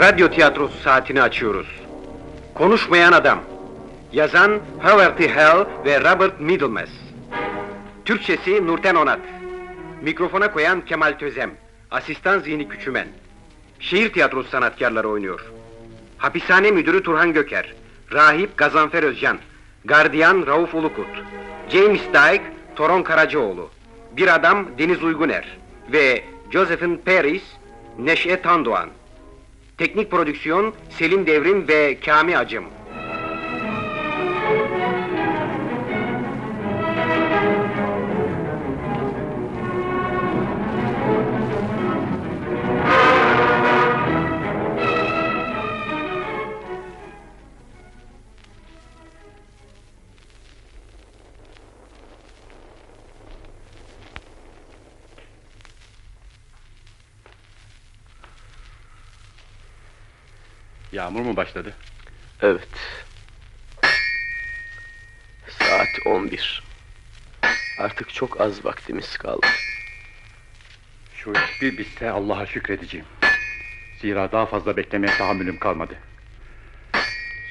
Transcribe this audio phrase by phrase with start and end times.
[0.00, 1.66] Radyo tiyatrosu saatini açıyoruz.
[2.54, 3.40] Konuşmayan Adam.
[4.12, 5.28] Yazan Howard T.
[5.28, 6.88] Hell ve Robert Middlemas.
[8.04, 9.20] Türkçesi Nurten Onat.
[10.02, 11.50] Mikrofona koyan Kemal Tözem.
[11.90, 13.08] Asistan Zihni Küçümen.
[13.80, 15.52] Şehir tiyatrosu sanatkarları oynuyor.
[16.18, 17.74] Hapishane müdürü Turhan Göker.
[18.12, 19.38] Rahip Gazanfer Özcan.
[19.84, 21.22] Gardiyan Rauf Ulukut.
[21.68, 22.44] James Dyke,
[22.76, 23.70] Toron Karacaoğlu.
[24.16, 25.58] Bir adam Deniz Uyguner.
[25.92, 27.42] Ve Josephine Paris,
[27.98, 28.88] Neşe Tandoğan.
[29.80, 32.64] Teknik prodüksiyon Selim Devrim ve Kami Acım.
[60.92, 61.74] Yağmur mu başladı?
[62.42, 62.68] Evet.
[65.48, 66.62] Saat 11.
[67.78, 69.46] Artık çok az vaktimiz kaldı.
[71.14, 73.06] Şu iş bir bitse Allah'a şükredeceğim.
[74.00, 75.94] Zira daha fazla beklemeye tahammülüm kalmadı.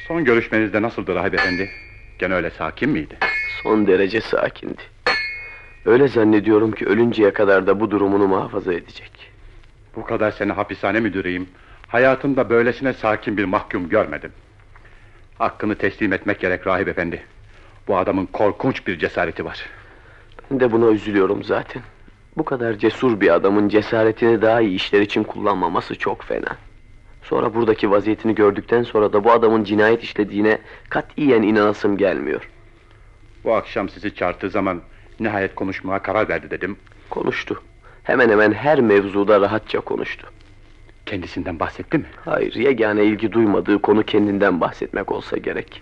[0.08, 1.72] Son görüşmenizde nasıldı rahip efendi?
[2.20, 3.18] Gene öyle sakin miydi?
[3.64, 4.82] Son derece sakindi.
[5.86, 9.32] Öyle zannediyorum ki ölünceye kadar da bu durumunu muhafaza edecek.
[9.96, 11.50] Bu kadar sene hapishane müdürüyüm.
[11.90, 14.32] Hayatımda böylesine sakin bir mahkum görmedim.
[15.38, 17.24] Hakkını teslim etmek gerek rahip efendi.
[17.88, 19.66] Bu adamın korkunç bir cesareti var.
[20.52, 21.82] Ben de buna üzülüyorum zaten.
[22.38, 26.58] Bu kadar cesur bir adamın cesaretini daha iyi işler için kullanmaması çok fena.
[27.24, 32.50] Sonra buradaki vaziyetini gördükten sonra da bu adamın cinayet işlediğine katiyen inanasım gelmiyor.
[33.44, 34.82] Bu akşam sizi çağırdığı zaman
[35.20, 36.78] nihayet konuşmaya karar verdi dedim.
[37.10, 37.64] Konuştu.
[38.04, 40.28] Hemen hemen her mevzuda rahatça konuştu.
[41.10, 42.06] Kendisinden bahsetti mi?
[42.26, 45.82] Hayır, yegane ilgi duymadığı konu kendinden bahsetmek olsa gerek.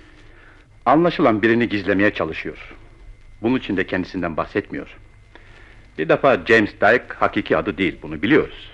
[0.85, 2.75] Anlaşılan birini gizlemeye çalışıyor.
[3.41, 4.97] Bunun için de kendisinden bahsetmiyor.
[5.97, 8.71] Bir defa James Dyke hakiki adı değil, bunu biliyoruz.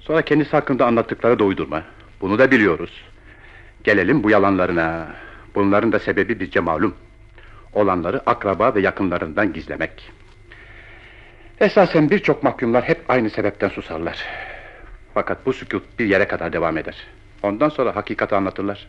[0.00, 1.82] Sonra kendisi hakkında anlattıkları da uydurma.
[2.20, 3.04] Bunu da biliyoruz.
[3.84, 5.08] Gelelim bu yalanlarına.
[5.54, 6.94] Bunların da sebebi bizce malum.
[7.72, 10.12] Olanları akraba ve yakınlarından gizlemek.
[11.60, 14.26] Esasen birçok mahkumlar hep aynı sebepten susarlar.
[15.16, 16.96] Fakat bu sükut bir yere kadar devam eder.
[17.42, 18.86] Ondan sonra hakikati anlatırlar.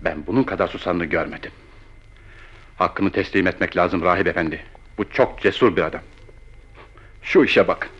[0.00, 1.50] Ben bunun kadar susanını görmedim.
[2.76, 4.60] Hakkını teslim etmek lazım rahip efendi.
[4.98, 6.00] Bu çok cesur bir adam.
[7.22, 7.90] Şu işe bak.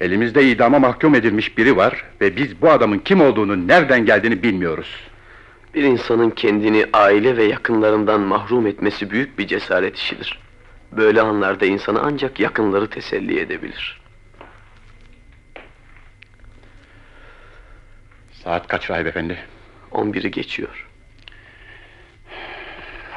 [0.00, 5.00] Elimizde idama mahkum edilmiş biri var ve biz bu adamın kim olduğunu, nereden geldiğini bilmiyoruz.
[5.74, 10.38] Bir insanın kendini aile ve yakınlarından mahrum etmesi büyük bir cesaret işidir.
[10.92, 14.03] Böyle anlarda insanı ancak yakınları teselli edebilir.
[18.44, 19.38] Saat kaç rahip efendi?
[19.92, 20.86] 11'i geçiyor.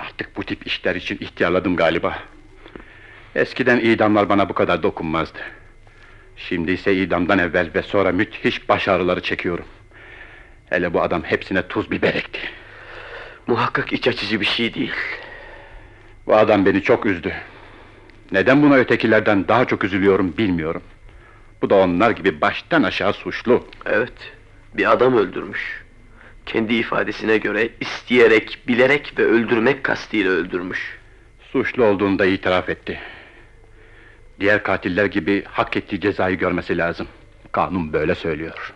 [0.01, 2.19] Artık bu tip işler için ihtiyarladım galiba.
[3.35, 5.39] Eskiden idamlar bana bu kadar dokunmazdı.
[6.37, 9.65] Şimdi ise idamdan evvel ve sonra müthiş baş ağrıları çekiyorum.
[10.69, 12.39] Hele bu adam hepsine tuz biber ekti.
[13.47, 14.93] Muhakkak iç açıcı bir şey değil.
[16.27, 17.33] Bu adam beni çok üzdü.
[18.31, 20.81] Neden buna ötekilerden daha çok üzülüyorum bilmiyorum.
[21.61, 23.67] Bu da onlar gibi baştan aşağı suçlu.
[23.85, 24.36] Evet,
[24.77, 25.83] bir adam öldürmüş.
[26.45, 30.97] Kendi ifadesine göre isteyerek, bilerek ve öldürmek kastıyla öldürmüş.
[31.51, 32.99] Suçlu olduğunu da itiraf etti.
[34.39, 37.07] Diğer katiller gibi hak ettiği cezayı görmesi lazım.
[37.51, 38.73] Kanun böyle söylüyor.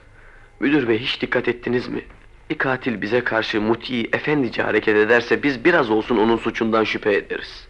[0.60, 2.02] Müdür bey hiç dikkat ettiniz mi?
[2.50, 7.68] Bir katil bize karşı muti, efendice hareket ederse biz biraz olsun onun suçundan şüphe ederiz.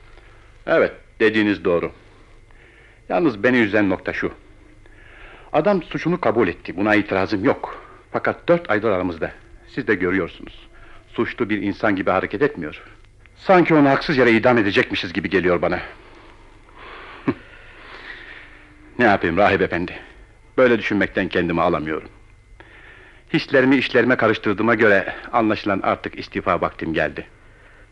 [0.68, 1.92] Evet, dediğiniz doğru.
[3.10, 4.32] Yalnız beni üzen nokta şu.
[5.54, 7.91] Adam suçunu kabul etti, buna itirazım yok.
[8.12, 9.32] Fakat dört aydır aramızda.
[9.68, 10.68] Siz de görüyorsunuz.
[11.08, 12.84] Suçlu bir insan gibi hareket etmiyor.
[13.36, 15.80] Sanki onu haksız yere idam edecekmişiz gibi geliyor bana.
[19.00, 19.96] ne yapayım rahip efendi?
[20.58, 22.10] Böyle düşünmekten kendimi alamıyorum.
[23.34, 27.28] Hislerimi işlerime karıştırdığıma göre anlaşılan artık istifa vaktim geldi.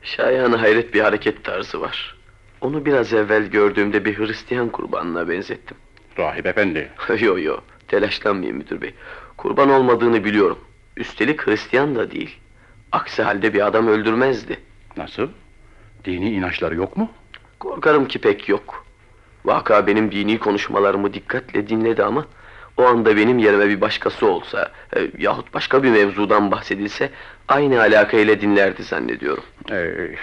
[0.02, 2.16] Şayan hayret bir hareket tarzı var.
[2.62, 5.78] Onu biraz evvel gördüğümde bir Hristiyan kurbanına benzettim.
[6.18, 6.90] Rahip efendi.
[7.20, 7.58] yo yo,
[7.88, 8.94] telaşlanmayın müdür bey.
[9.40, 10.60] Kurban olmadığını biliyorum.
[10.98, 12.40] Üstelik Hristiyan da değil.
[12.92, 14.60] Aksi halde bir adam öldürmezdi.
[14.98, 15.28] Nasıl?
[16.06, 17.10] Dini inançları yok mu?
[17.60, 18.86] Korkarım ki pek yok.
[19.46, 22.26] Vaka benim dini konuşmalarımı dikkatle dinledi ama...
[22.78, 24.72] ...o anda benim yerime bir başkası olsa...
[24.96, 27.10] E, ...yahut başka bir mevzudan bahsedilse...
[27.48, 29.44] ...aynı alakayla dinlerdi zannediyorum.
[29.72, 30.16] Ee,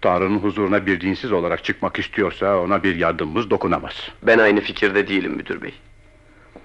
[0.00, 2.60] Tanrı'nın huzuruna bir dinsiz olarak çıkmak istiyorsa...
[2.60, 4.08] ...ona bir yardımımız dokunamaz.
[4.22, 5.74] Ben aynı fikirde değilim müdür bey.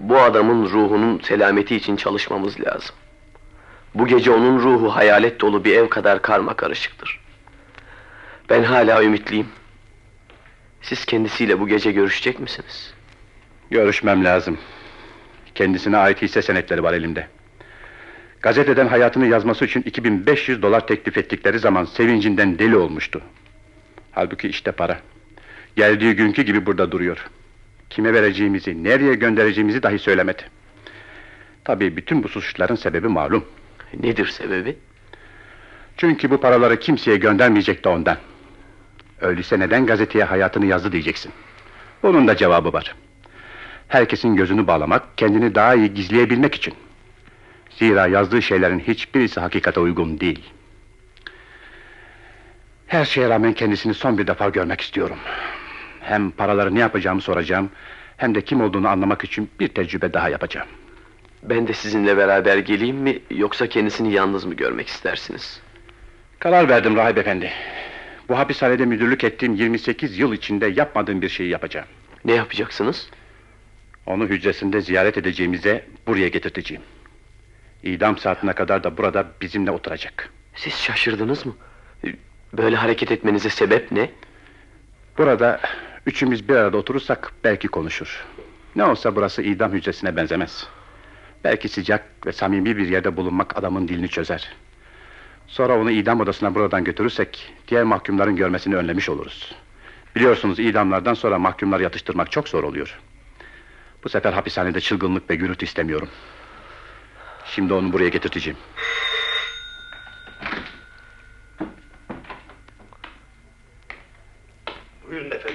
[0.00, 2.94] Bu adamın ruhunun selameti için çalışmamız lazım.
[3.94, 7.20] Bu gece onun ruhu hayalet dolu bir ev kadar karma karışıktır.
[8.50, 9.46] Ben hala ümitliyim.
[10.82, 12.94] Siz kendisiyle bu gece görüşecek misiniz?
[13.70, 14.58] Görüşmem lazım.
[15.54, 17.26] Kendisine ait hisse senetleri var elimde.
[18.42, 23.22] Gazeteden hayatını yazması için 2500 dolar teklif ettikleri zaman sevincinden deli olmuştu.
[24.12, 25.00] Halbuki işte para.
[25.76, 27.30] Geldiği günkü gibi burada duruyor.
[27.90, 30.42] Kime vereceğimizi, nereye göndereceğimizi dahi söylemedi.
[31.64, 33.44] Tabii bütün bu suçların sebebi malum.
[34.02, 34.76] Nedir sebebi?
[35.96, 38.16] Çünkü bu paraları kimseye göndermeyecek de ondan.
[39.20, 41.32] Öyleyse neden gazeteye hayatını yazdı diyeceksin.
[42.02, 42.94] Bunun da cevabı var.
[43.88, 46.74] Herkesin gözünü bağlamak, kendini daha iyi gizleyebilmek için.
[47.70, 50.44] Zira yazdığı şeylerin hiçbirisi hakikate uygun değil.
[52.86, 55.18] Her şeye rağmen kendisini son bir defa görmek istiyorum.
[56.10, 57.70] Hem paraları ne yapacağımı soracağım...
[58.16, 60.68] ...hem de kim olduğunu anlamak için bir tecrübe daha yapacağım.
[61.42, 65.60] Ben de sizinle beraber geleyim mi yoksa kendisini yalnız mı görmek istersiniz?
[66.38, 67.52] Karar verdim rahip efendi.
[68.28, 71.86] Bu hapishanede müdürlük ettiğim 28 yıl içinde yapmadığım bir şeyi yapacağım.
[72.24, 73.10] Ne yapacaksınız?
[74.06, 76.82] Onu hücresinde ziyaret edeceğimize buraya getirteceğim.
[77.82, 80.30] İdam saatine kadar da burada bizimle oturacak.
[80.54, 81.56] Siz şaşırdınız mı?
[82.52, 84.10] Böyle hareket etmenize sebep ne?
[85.18, 85.60] Burada
[86.06, 88.24] üçümüz bir arada oturursak belki konuşur.
[88.76, 90.66] Ne olsa burası idam hücresine benzemez.
[91.44, 94.52] Belki sıcak ve samimi bir yerde bulunmak adamın dilini çözer.
[95.46, 99.54] Sonra onu idam odasına buradan götürürsek diğer mahkumların görmesini önlemiş oluruz.
[100.16, 103.00] Biliyorsunuz idamlardan sonra mahkumları yatıştırmak çok zor oluyor.
[104.04, 106.08] Bu sefer hapishanede çılgınlık ve gürültü istemiyorum.
[107.44, 108.58] Şimdi onu buraya getirteceğim.
[115.08, 115.49] Buyurun efendim.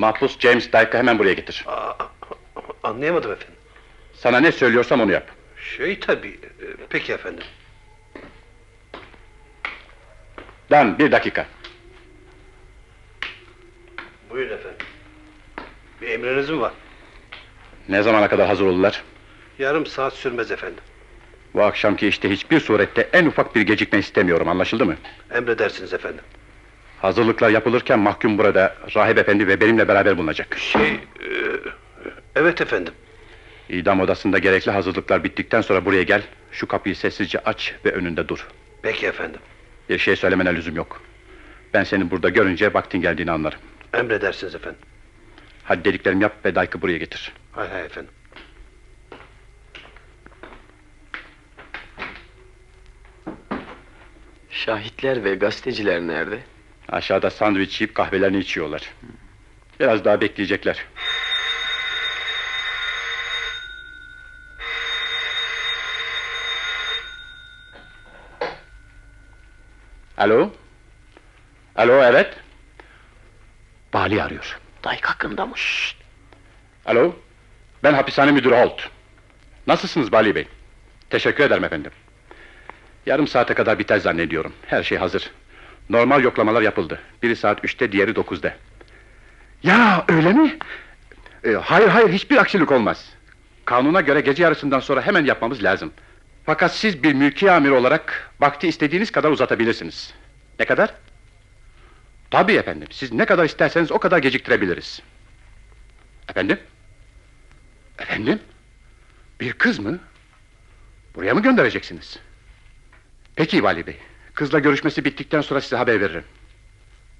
[0.00, 1.64] Mahpus James Dyke'ı hemen buraya getir.
[1.66, 1.92] Aa,
[2.82, 3.54] anlayamadım efendim.
[4.14, 5.28] Sana ne söylüyorsam onu yap.
[5.76, 6.28] Şey tabii.
[6.28, 7.44] e, Peki efendim.
[10.70, 11.46] Dan bir dakika.
[14.30, 14.86] Buyurun efendim.
[16.00, 16.72] Bir emriniz mi var?
[17.88, 19.02] Ne zamana kadar hazır olurlar?
[19.58, 20.84] Yarım saat sürmez efendim.
[21.54, 24.96] Bu akşamki işte hiçbir surette en ufak bir gecikme istemiyorum anlaşıldı mı?
[25.30, 26.24] Emredersiniz efendim.
[27.02, 30.58] Hazırlıklar yapılırken mahkum burada rahip efendi ve benimle beraber bulunacak.
[30.58, 30.92] Şey...
[30.92, 30.98] e,
[32.36, 32.94] evet efendim.
[33.68, 36.22] İdam odasında gerekli hazırlıklar bittikten sonra buraya gel.
[36.52, 38.46] Şu kapıyı sessizce aç ve önünde dur.
[38.82, 39.40] Peki efendim.
[39.88, 41.02] Bir şey söylemene lüzum yok.
[41.74, 43.58] Ben seni burada görünce vaktin geldiğini anlarım.
[43.94, 44.80] Emredersiniz efendim.
[45.64, 47.32] Hadi dediklerimi yap ve Dike'ı buraya getir.
[47.52, 48.10] Hay hay efendim.
[54.50, 56.40] Şahitler ve gazeteciler nerede?
[56.90, 58.90] Aşağıda sandviç yiyip kahvelerini içiyorlar.
[59.80, 60.84] Biraz daha bekleyecekler.
[70.18, 70.52] Alo?
[71.76, 72.36] Alo evet?
[73.92, 74.58] Bali arıyor.
[74.84, 75.54] Dayk hakkında mı?
[76.86, 77.16] Alo?
[77.82, 78.82] Ben hapishane müdürü Holt.
[79.66, 80.48] Nasılsınız Bali Bey?
[81.10, 81.92] Teşekkür ederim efendim.
[83.06, 84.52] Yarım saate kadar biter zannediyorum.
[84.66, 85.30] Her şey hazır.
[85.90, 87.00] Normal yoklamalar yapıldı.
[87.22, 88.56] Biri saat üçte, diğeri dokuzda.
[89.62, 90.58] Ya öyle mi?
[91.44, 93.12] Ee, hayır hayır hiçbir aksilik olmaz.
[93.64, 95.92] Kanuna göre gece yarısından sonra hemen yapmamız lazım.
[96.46, 100.14] Fakat siz bir mülki amir olarak vakti istediğiniz kadar uzatabilirsiniz.
[100.58, 100.94] Ne kadar?
[102.30, 102.88] Tabii efendim.
[102.90, 105.02] Siz ne kadar isterseniz o kadar geciktirebiliriz.
[106.28, 106.58] Efendim?
[107.98, 108.38] Efendim?
[109.40, 109.98] Bir kız mı?
[111.14, 112.18] Buraya mı göndereceksiniz?
[113.36, 113.96] Peki Vali Bey.
[114.34, 116.24] Kızla görüşmesi bittikten sonra size haber veririm.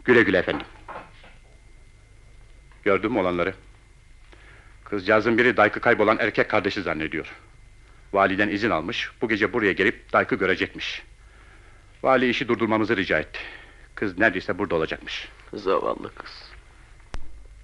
[0.05, 0.67] Güle güle efendim.
[2.85, 3.55] Gördün mü olanları?
[4.85, 7.33] Kızcağızın biri Dayık'ı kaybolan erkek kardeşi zannediyor.
[8.13, 11.03] Validen izin almış, bu gece buraya gelip Dayık'ı görecekmiş.
[12.03, 13.41] Vali işi durdurmamızı rica etti.
[13.95, 15.29] Kız neredeyse burada olacakmış.
[15.55, 16.51] Zavallı kız.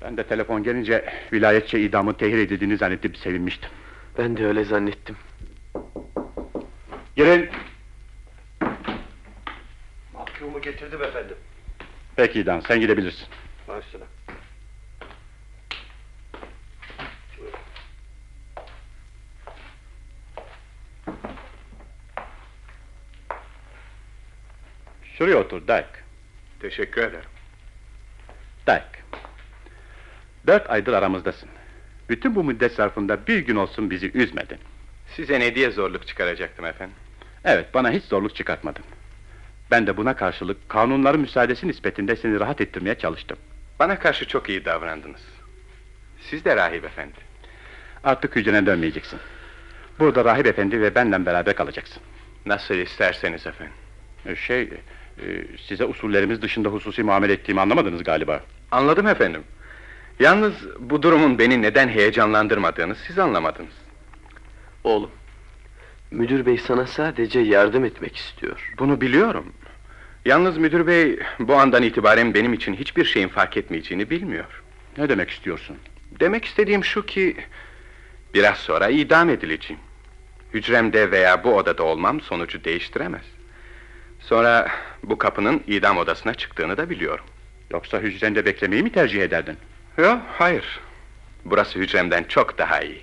[0.02, 3.70] Ben de telefon gelince vilayetçe idamın tehir edildiğini zannedip sevinmiştim.
[4.18, 5.16] Ben de öyle zannettim.
[7.16, 7.50] Girin.
[10.46, 11.36] Mahkumu getirdim efendim.
[12.16, 13.26] Peki idam, sen gidebilirsin.
[13.68, 14.04] Başına.
[25.18, 25.86] Şuraya otur Dyke.
[26.60, 27.30] Teşekkür ederim.
[28.66, 28.82] Dyke.
[30.46, 31.48] Dört aydır aramızdasın.
[32.08, 34.58] Bütün bu müddet zarfında bir gün olsun bizi üzmedin.
[35.16, 36.96] Size ne diye zorluk çıkaracaktım efendim?
[37.44, 38.84] Evet, bana hiç zorluk çıkartmadın.
[39.70, 43.38] Ben de buna karşılık kanunların müsaadesi nispetinde seni rahat ettirmeye çalıştım.
[43.78, 45.20] Bana karşı çok iyi davrandınız.
[46.20, 47.14] Siz de rahip efendi.
[48.04, 49.18] Artık hücrene dönmeyeceksin.
[49.98, 52.02] Burada rahip efendi ve benle beraber kalacaksın.
[52.46, 53.74] Nasıl isterseniz efendim.
[54.26, 54.70] Ee, Şey, e,
[55.68, 58.40] size usullerimiz dışında hususi muamele ettiğimi anlamadınız galiba.
[58.70, 59.42] Anladım efendim.
[60.20, 63.74] Yalnız bu durumun beni neden heyecanlandırmadığını siz anlamadınız.
[64.84, 65.10] Oğlum,
[66.10, 68.72] müdür bey sana sadece yardım etmek istiyor.
[68.78, 69.52] Bunu biliyorum.
[70.24, 74.62] Yalnız müdür bey bu andan itibaren benim için hiçbir şeyin fark etmeyeceğini bilmiyor.
[74.98, 75.76] Ne demek istiyorsun?
[76.20, 77.36] Demek istediğim şu ki...
[78.34, 79.82] ...biraz sonra idam edileceğim.
[80.54, 83.24] Hücremde veya bu odada olmam sonucu değiştiremez.
[84.20, 84.68] Sonra
[85.02, 87.24] bu kapının idam odasına çıktığını da biliyorum.
[87.70, 89.56] Yoksa hücrende beklemeyi mi tercih ederdin?
[89.98, 90.80] Yok, hayır.
[91.44, 93.02] Burası hücremden çok daha iyi.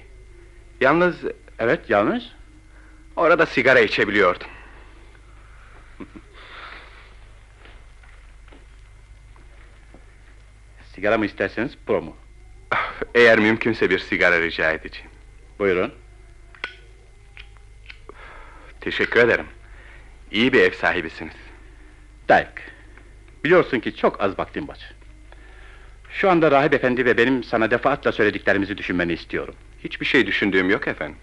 [0.82, 1.16] Yalnız
[1.60, 2.24] Evet, yalnız.
[3.16, 4.48] Orada sigara içebiliyordum.
[10.96, 12.16] Sigara mı isterseniz pro mu?
[13.16, 15.12] Eğer mümkünse bir sigara rica edeceğim.
[15.60, 15.94] Buyurun.
[18.82, 19.46] Teşekkür ederim.
[20.32, 21.34] İyi bir ev sahibisiniz.
[22.30, 22.62] Dyke.
[23.44, 24.94] Biliyorsun ki çok az vaktim var.
[26.10, 29.56] Şu anda rahip efendi ve benim sana defaatle söylediklerimizi düşünmeni istiyorum.
[29.84, 31.18] Hiçbir şey düşündüğüm yok efendim.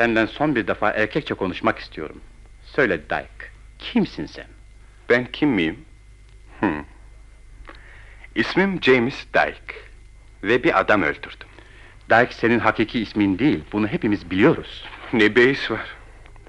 [0.00, 2.20] Senden son bir defa erkekçe konuşmak istiyorum.
[2.64, 4.46] Söyle Dyke, kimsin sen?
[5.10, 5.78] Ben kim miyim?
[6.60, 6.84] Hmm.
[8.34, 9.74] İsmim James Dyke.
[10.42, 11.48] Ve bir adam öldürdüm.
[12.10, 14.84] Dyke senin hakiki ismin değil, bunu hepimiz biliyoruz.
[15.12, 15.86] Ne beis var.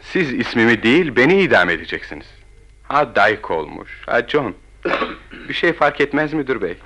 [0.01, 2.27] Siz ismimi değil, beni idam edeceksiniz.
[2.83, 4.55] Ha Dyke olmuş, ha John.
[5.49, 6.77] bir şey fark etmez müdür bey.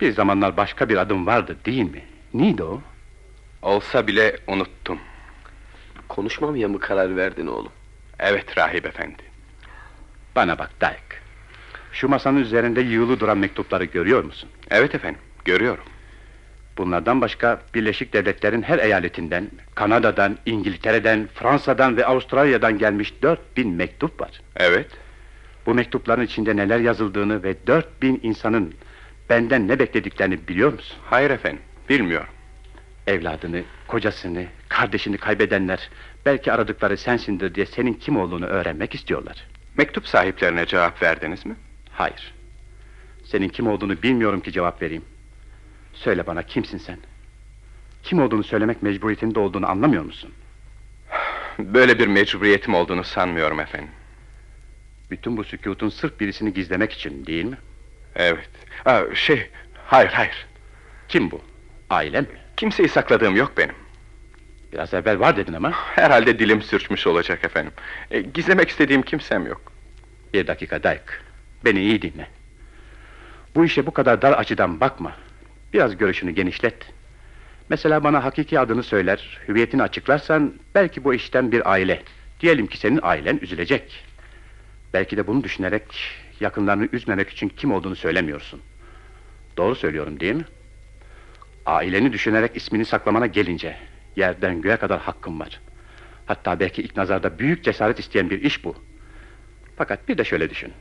[0.00, 2.02] Bir zamanlar başka bir adım vardı değil mi?
[2.34, 2.80] Neydi o?
[3.62, 4.98] Olsa bile unuttum.
[6.10, 7.72] Konuşmamaya mı karar verdin oğlum?
[8.18, 9.22] Evet rahip efendi.
[10.36, 11.16] Bana bak Dyke.
[11.92, 14.48] Şu masanın üzerinde yığılı duran mektupları görüyor musun?
[14.70, 15.84] Evet efendim, görüyorum.
[16.78, 24.40] Bunlardan başka Birleşik Devletler'in her eyaletinden, Kanada'dan, İngiltere'den, Fransa'dan ve Avustralya'dan gelmiş 4000 mektup var.
[24.56, 24.86] Evet,
[25.66, 28.74] Bu mektupların içinde neler yazıldığını ve 4000 insanın
[29.28, 30.98] benden ne beklediklerini biliyor musun?
[31.10, 32.28] hayır efendim, bilmiyorum.
[33.06, 34.46] Evladını, kocasını,
[34.80, 35.90] kardeşini kaybedenler
[36.26, 39.46] belki aradıkları sensindir diye senin kim olduğunu öğrenmek istiyorlar.
[39.76, 41.56] Mektup sahiplerine cevap verdiniz mi?
[41.92, 42.34] Hayır.
[43.24, 45.04] Senin kim olduğunu bilmiyorum ki cevap vereyim.
[45.94, 46.98] Söyle bana kimsin sen?
[48.02, 50.30] Kim olduğunu söylemek mecburiyetinde olduğunu anlamıyor musun?
[51.58, 53.90] Böyle bir mecburiyetim olduğunu sanmıyorum efendim.
[55.10, 57.58] Bütün bu sükutun sırf birisini gizlemek için değil mi?
[58.16, 58.50] Evet.
[58.84, 59.50] Aa, şey,
[59.86, 60.46] hayır hayır.
[61.08, 61.40] Kim bu?
[61.90, 62.38] Ailem mi?
[62.56, 63.74] Kimseyi sakladığım yok benim.
[64.72, 65.72] Biraz evvel var dedin ama.
[65.72, 67.72] Herhalde dilim sürçmüş olacak efendim.
[68.10, 69.72] E, gizlemek istediğim kimsem yok.
[70.34, 71.22] Bir dakika Dayk.
[71.64, 72.26] Beni iyi dinle.
[73.54, 75.12] Bu işe bu kadar dar açıdan bakma.
[75.72, 76.74] Biraz görüşünü genişlet.
[77.68, 82.02] Mesela bana hakiki adını söyler, hüviyetini açıklarsan belki bu işten bir aile.
[82.40, 84.04] Diyelim ki senin ailen üzülecek.
[84.92, 85.82] Belki de bunu düşünerek
[86.40, 88.60] yakınlarını üzmemek için kim olduğunu söylemiyorsun.
[89.56, 90.44] Doğru söylüyorum değil mi?
[91.66, 93.76] Aileni düşünerek ismini saklamana gelince
[94.20, 95.60] yerden göğe kadar hakkım var.
[96.26, 98.74] Hatta belki ilk nazarda büyük cesaret isteyen bir iş bu.
[99.76, 100.72] Fakat bir de şöyle düşün.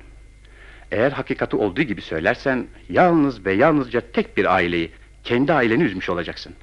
[0.92, 4.92] Eğer hakikati olduğu gibi söylersen yalnız ve yalnızca tek bir aileyi,
[5.24, 6.54] kendi aileni üzmüş olacaksın.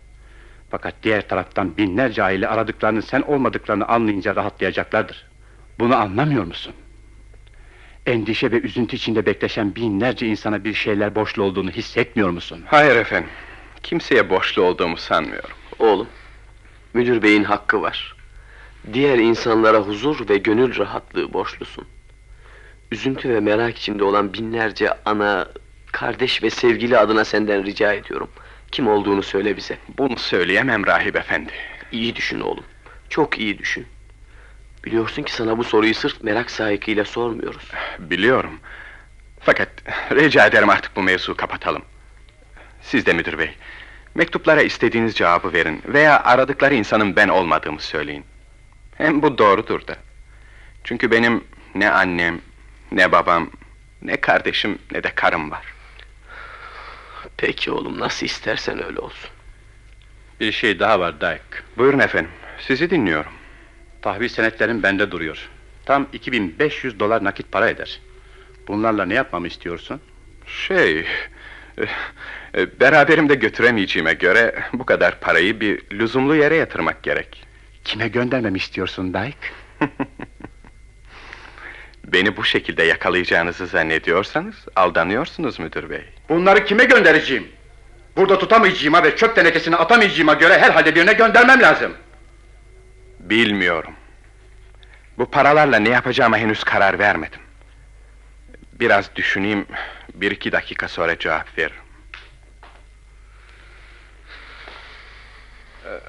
[0.70, 5.26] Fakat diğer taraftan binlerce aile aradıklarını sen olmadıklarını anlayınca rahatlayacaklardır.
[5.78, 6.72] Bunu anlamıyor musun?
[8.06, 12.62] Endişe ve üzüntü içinde bekleşen binlerce insana bir şeyler borçlu olduğunu hissetmiyor musun?
[12.66, 13.30] Hayır efendim.
[13.82, 15.50] Kimseye borçlu olduğumu sanmıyorum.
[15.78, 16.08] Oğlum,
[16.96, 18.16] müdür beyin hakkı var.
[18.92, 21.84] Diğer insanlara huzur ve gönül rahatlığı borçlusun.
[22.92, 25.48] Üzüntü ve merak içinde olan binlerce ana,
[25.92, 28.30] kardeş ve sevgili adına senden rica ediyorum.
[28.72, 29.78] Kim olduğunu söyle bize.
[29.98, 31.52] Bunu söyleyemem rahip efendi.
[31.92, 32.64] İyi düşün oğlum.
[33.08, 33.86] Çok iyi düşün.
[34.84, 37.70] Biliyorsun ki sana bu soruyu sırf merak sahikiyle sormuyoruz.
[37.98, 38.60] Biliyorum.
[39.40, 39.68] Fakat
[40.12, 41.82] rica ederim artık bu mevzuyu kapatalım.
[42.82, 43.50] Siz de müdür bey.
[44.16, 48.24] Mektuplara istediğiniz cevabı verin veya aradıkları insanın ben olmadığımı söyleyin.
[48.98, 49.96] Hem bu doğrudur da.
[50.84, 51.44] Çünkü benim
[51.74, 52.40] ne annem,
[52.92, 53.50] ne babam,
[54.02, 55.64] ne kardeşim, ne de karım var.
[57.36, 59.30] Peki oğlum nasıl istersen öyle olsun.
[60.40, 61.62] Bir şey daha var Dyke.
[61.76, 62.30] Buyurun efendim,
[62.60, 63.32] sizi dinliyorum.
[64.02, 65.48] Tahvil senetlerin bende duruyor.
[65.84, 68.00] Tam 2500 dolar nakit para eder.
[68.68, 70.00] Bunlarla ne yapmamı istiyorsun?
[70.46, 71.06] Şey...
[71.78, 71.82] e,
[72.60, 77.46] e, Beraberimde götüremeyeceğime göre bu kadar parayı bir lüzumlu yere yatırmak gerek.
[77.84, 79.48] Kime göndermemi istiyorsun Dyke?
[82.04, 86.04] Beni bu şekilde yakalayacağınızı zannediyorsanız aldanıyorsunuz müdür bey.
[86.28, 87.48] Bunları kime göndereceğim?
[88.16, 91.92] Burada tutamayacağıma ve çöp tenekesine atamayacağıma göre herhalde birine göndermem lazım.
[93.20, 93.92] Bilmiyorum.
[95.18, 97.40] Bu paralarla ne yapacağıma henüz karar vermedim.
[98.72, 99.66] Biraz düşüneyim,
[100.20, 101.80] bir iki dakika sonra cevap veririm.
[105.84, 106.00] Ee,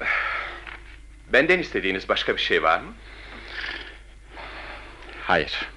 [1.32, 2.92] Benden istediğiniz başka bir şey var mı?
[5.22, 5.68] Hayır.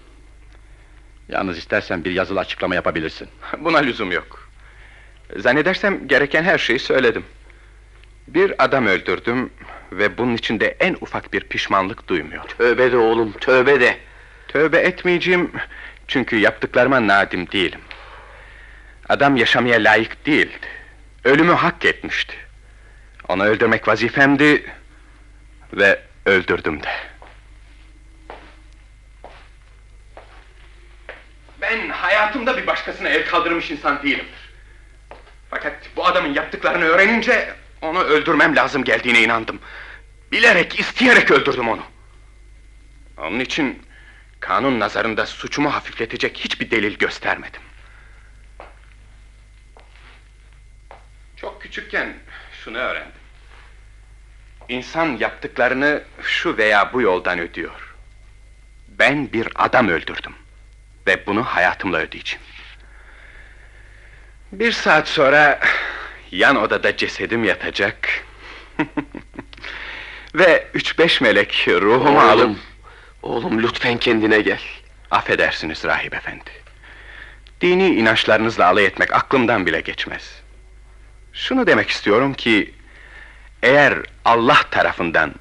[1.30, 3.30] Yalnız istersen bir yazılı açıklama yapabilirsin.
[3.60, 4.50] Buna lüzum yok.
[5.36, 7.26] Zannedersem gereken her şeyi söyledim.
[8.28, 9.50] Bir adam öldürdüm
[9.92, 12.50] ve bunun içinde en ufak bir pişmanlık duymuyorum.
[12.58, 13.98] Tövbe de oğlum, tövbe de.
[14.48, 15.52] Tövbe etmeyeceğim
[16.08, 17.80] çünkü yaptıklarıma nadim değilim.
[19.10, 20.68] Adam yaşamaya layık değildi.
[21.24, 22.36] Ölümü hak etmişti.
[23.28, 24.72] Onu öldürmek vazifemdi
[25.74, 26.90] ve öldürdüm de.
[31.62, 34.52] Ben hayatımda bir başkasına el kaldırmış insan değilimdir.
[35.50, 39.60] Fakat bu adamın yaptıklarını öğrenince onu öldürmem lazım geldiğine inandım.
[40.32, 41.84] Bilerek, isteyerek öldürdüm onu.
[43.18, 43.82] Onun için
[44.40, 47.62] kanun nazarında suçumu hafifletecek hiçbir delil göstermedim.
[51.42, 52.14] Çok küçükken
[52.64, 53.12] şunu öğrendim.
[54.70, 57.96] İnsan yaptıklarını şu veya bu yoldan ödüyor.
[58.88, 60.34] Ben bir adam öldürdüm.
[61.08, 62.46] Ve bunu hayatımla ödeyeceğim.
[64.52, 65.60] Bir saat sonra
[66.32, 68.26] yan odada cesedim yatacak.
[70.36, 72.46] Ve üç beş melek ruhumu alıp...
[72.46, 72.60] Oğlum,
[73.22, 74.62] oğlum lütfen kendine gel.
[75.12, 76.52] Affedersiniz rahip efendi.
[77.62, 80.42] Dini inançlarınızla alay etmek aklımdan bile geçmez.
[81.34, 82.74] Şunu demek istiyorum ki...
[83.64, 85.36] Eğer Allah tarafından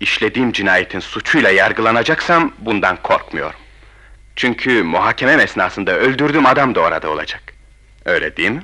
[0.00, 3.60] işlediğim cinayetin suçuyla yargılanacaksam bundan korkmuyorum.
[4.36, 7.42] Çünkü muhakemem esnasında öldürdüğüm adam da orada olacak.
[8.04, 8.62] Öyle değil mi?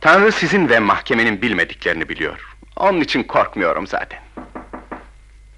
[0.00, 2.56] Tanrı sizin ve mahkemenin bilmediklerini biliyor.
[2.76, 4.20] Onun için korkmuyorum zaten.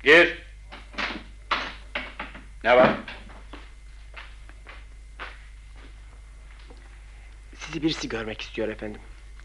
[0.02, 0.38] Gir.
[2.64, 2.90] Ne var?
[7.58, 9.00] Sizi birisi görmek istiyor efendim.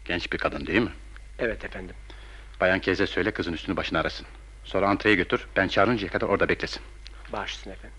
[0.08, 0.90] Genç bir kadın değil mi?
[1.38, 1.96] Evet efendim.
[2.60, 4.26] Bayan Keze söyle kızın üstünü başını arasın.
[4.64, 6.82] Sonra antreye götür, ben çağırıncaya kadar orada beklesin.
[7.32, 7.96] Bağışlasın efendim.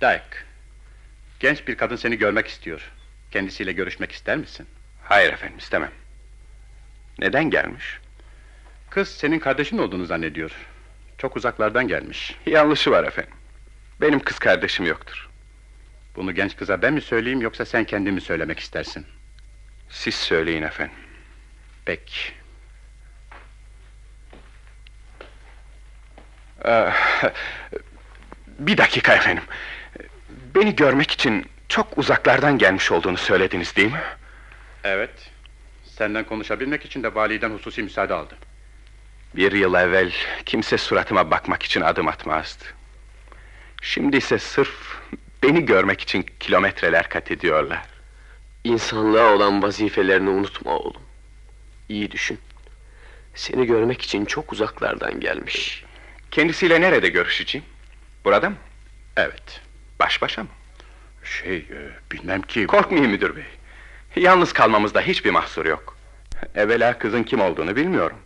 [0.00, 0.38] Dyke,
[1.40, 2.92] genç bir kadın seni görmek istiyor.
[3.30, 4.66] Kendisiyle görüşmek ister misin?
[5.04, 5.90] Hayır efendim istemem.
[7.18, 7.98] Neden gelmiş?
[8.90, 10.50] Kız senin kardeşin olduğunu zannediyor.
[11.18, 12.36] Çok uzaklardan gelmiş.
[12.46, 13.34] Yanlışı var efendim.
[14.02, 15.28] Benim kız kardeşim yoktur.
[16.16, 19.06] Bunu genç kıza ben mi söyleyeyim yoksa sen kendin mi söylemek istersin?
[19.88, 20.94] Siz söyleyin efendim.
[21.84, 22.32] Peki.
[26.64, 26.92] Ee,
[28.58, 29.44] bir dakika efendim.
[30.54, 34.02] Beni görmek için çok uzaklardan gelmiş olduğunu söylediniz değil mi?
[34.84, 35.30] Evet.
[35.84, 38.34] Senden konuşabilmek için de validen hususi müsaade aldı.
[39.36, 40.12] Bir yıl evvel
[40.46, 42.64] kimse suratıma bakmak için adım atmazdı.
[43.82, 45.00] Şimdi ise sırf
[45.42, 47.82] beni görmek için kilometreler kat ediyorlar.
[48.64, 51.02] İnsanlığa olan vazifelerini unutma oğlum.
[51.88, 52.38] İyi düşün.
[53.34, 55.84] Seni görmek için çok uzaklardan gelmiş.
[56.30, 57.64] Kendisiyle nerede görüşeceğim?
[58.24, 58.56] Burada mı?
[59.16, 59.60] Evet.
[60.00, 60.48] Baş başa mı?
[61.24, 62.66] Şey, e, bilmem ki...
[62.66, 63.44] Korkmayın müdür bey.
[64.16, 65.96] Yalnız kalmamızda hiçbir mahsur yok.
[66.54, 68.16] Evvela kızın kim olduğunu bilmiyorum.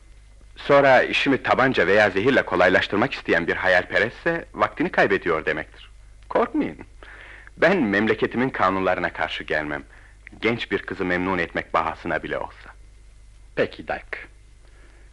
[0.56, 5.90] Sonra işimi tabanca veya zehirle kolaylaştırmak isteyen bir hayalperestse vaktini kaybediyor demektir.
[6.28, 6.78] Korkmayın.
[7.56, 9.82] Ben memleketimin kanunlarına karşı gelmem.
[10.40, 12.70] Genç bir kızı memnun etmek bahasına bile olsa.
[13.56, 14.18] Peki Dyke.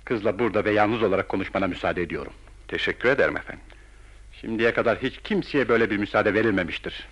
[0.06, 2.34] Kızla burada ve yalnız olarak konuşmana müsaade ediyorum.
[2.68, 3.64] Teşekkür ederim efendim.
[4.42, 7.08] Şimdiye kadar hiç kimseye böyle bir müsaade verilmemiştir.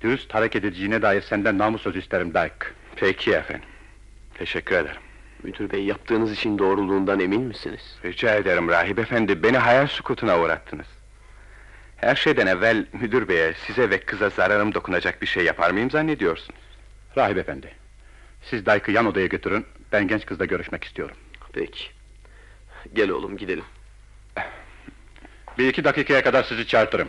[0.00, 2.66] Dürüst hareket edeceğine dair senden namus sözü isterim Dyke.
[2.96, 3.68] Peki efendim.
[4.34, 5.07] Teşekkür ederim.
[5.42, 7.96] Müdür bey yaptığınız işin doğruluğundan emin misiniz?
[8.04, 10.86] Rica ederim rahip efendi, beni hayal sukutuna uğrattınız.
[11.96, 16.60] Her şeyden evvel müdür beye, size ve kıza zararım dokunacak bir şey yapar mıyım zannediyorsunuz?
[17.16, 17.74] Rahip efendi.
[18.42, 19.66] Siz Dyke'ı yan odaya götürün.
[19.92, 21.16] Ben genç kızla görüşmek istiyorum.
[21.52, 21.84] Peki.
[22.94, 23.64] Gel oğlum gidelim.
[25.58, 27.08] Bir iki dakikaya kadar sizi çağırtırım.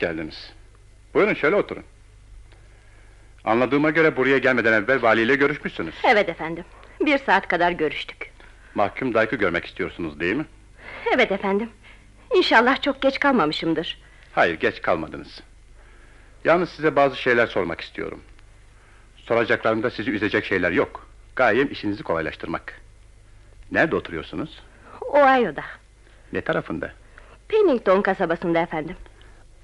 [0.00, 0.52] Geldiniz.
[1.14, 1.84] Buyurun şöyle oturun.
[3.44, 5.94] Anladığıma göre buraya gelmeden evvel valiyle görüşmüşsünüz.
[6.04, 6.64] Evet efendim.
[7.00, 8.30] Bir saat kadar görüştük.
[8.74, 10.44] Mahkum Dike'ı görmek istiyorsunuz değil mi?
[11.14, 11.70] Evet efendim.
[12.34, 13.98] İnşallah çok geç kalmamışımdır.
[14.34, 15.40] Hayır, geç kalmadınız.
[16.44, 18.20] Yalnız size bazı şeyler sormak istiyorum.
[19.16, 21.06] Soracaklarımda sizi üzecek şeyler yok.
[21.36, 22.80] Gayem işinizi kolaylaştırmak.
[23.72, 24.62] Nerede oturuyorsunuz?
[25.00, 25.64] Ohio'da.
[26.32, 26.92] Ne tarafında?
[27.48, 28.96] Pennington kasabasında efendim.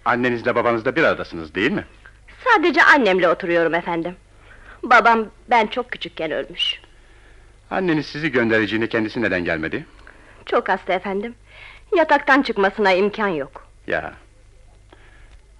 [0.07, 1.85] Annenizle babanızla bir aradasınız değil mi?
[2.45, 4.17] Sadece annemle oturuyorum efendim.
[4.83, 6.81] Babam ben çok küçükken ölmüş.
[7.71, 9.87] Anneniz sizi göndereceğini kendisi neden gelmedi?
[10.47, 11.35] Çok hasta efendim.
[11.97, 13.67] Yataktan çıkmasına imkan yok.
[13.87, 14.13] Ya.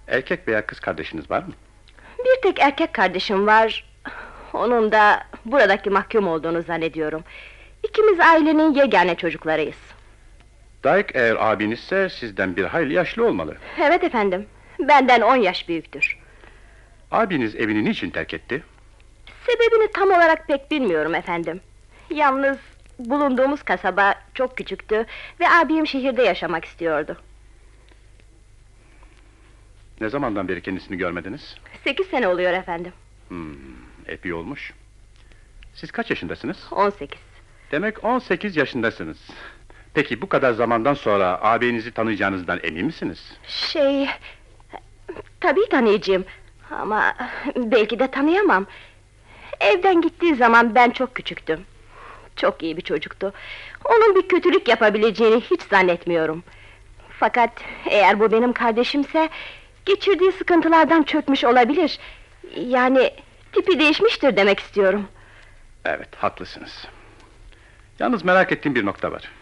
[0.07, 1.53] Erkek veya kız kardeşiniz var mı?
[2.19, 3.85] Bir tek erkek kardeşim var.
[4.53, 7.23] Onun da buradaki mahkum olduğunu zannediyorum.
[7.83, 9.96] İkimiz ailenin yegane çocuklarıyız.
[10.87, 13.57] Dike eğer abinizse sizden bir hayli yaşlı olmalı.
[13.81, 14.45] Evet efendim.
[14.79, 16.17] Benden on yaş büyüktür.
[17.11, 18.63] Abiniz evini niçin terk etti?
[19.45, 21.61] Sebebini tam olarak pek bilmiyorum efendim.
[22.09, 22.57] Yalnız
[22.99, 25.05] bulunduğumuz kasaba çok küçüktü
[25.39, 27.17] ve abim şehirde yaşamak istiyordu.
[30.01, 31.55] Ne zamandan beri kendisini görmediniz?
[31.83, 32.91] Sekiz sene oluyor efendim.
[33.27, 33.55] Hmm,
[34.07, 34.73] epey olmuş.
[35.73, 36.57] Siz kaç yaşındasınız?
[36.71, 37.21] On sekiz.
[37.71, 39.17] Demek 18 yaşındasınız.
[39.97, 43.33] Peki bu kadar zamandan sonra abinizi tanıyacağınızdan emin misiniz?
[43.47, 44.09] Şey...
[45.41, 46.25] Tabii tanıyacağım.
[46.71, 47.15] Ama
[47.55, 48.65] belki de tanıyamam.
[49.59, 51.59] Evden gittiği zaman ben çok küçüktüm.
[52.35, 53.33] Çok iyi bir çocuktu.
[53.85, 56.43] Onun bir kötülük yapabileceğini hiç zannetmiyorum.
[57.19, 57.51] Fakat
[57.85, 59.29] eğer bu benim kardeşimse...
[59.85, 61.99] ...geçirdiği sıkıntılardan çökmüş olabilir.
[62.55, 63.11] Yani
[63.53, 65.07] tipi değişmiştir demek istiyorum.
[65.85, 66.87] Evet, haklısınız.
[67.99, 69.36] Yalnız merak ettiğim bir nokta var.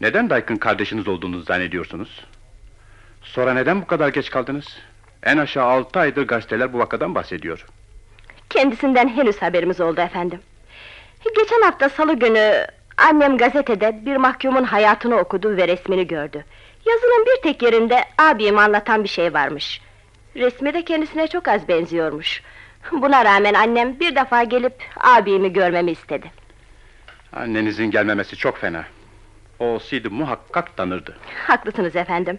[0.00, 2.24] Neden Dike'ın kardeşiniz olduğunu zannediyorsunuz?
[3.22, 4.78] Sonra neden bu kadar geç kaldınız?
[5.22, 7.66] En aşağı altı aydır gazeteler bu vakadan bahsediyor.
[8.50, 10.40] Kendisinden henüz haberimiz oldu efendim.
[11.36, 16.44] Geçen hafta salı günü annem gazetede bir mahkumun hayatını okudu ve resmini gördü.
[16.86, 19.80] Yazının bir tek yerinde abimi anlatan bir şey varmış.
[20.36, 22.42] Resmi de kendisine çok az benziyormuş.
[22.92, 26.30] Buna rağmen annem bir defa gelip abimi görmemi istedi.
[27.32, 28.84] Annenizin gelmemesi çok fena.
[29.58, 31.16] Olsaydı muhakkak tanırdı.
[31.46, 32.38] Haklısınız efendim.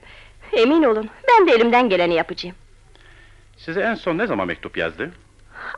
[0.54, 2.56] Emin olun ben de elimden geleni yapacağım.
[3.58, 5.12] Size en son ne zaman mektup yazdı?